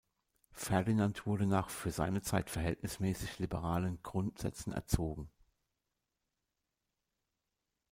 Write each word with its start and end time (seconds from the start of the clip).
Ferdinand 0.53 1.27
wurde 1.27 1.45
nach 1.45 1.69
für 1.69 1.91
seine 1.91 2.23
Zeit 2.23 2.49
verhältnismäßig 2.49 3.37
liberalen 3.37 4.01
Grundsätzen 4.01 4.73
erzogen. 4.73 5.29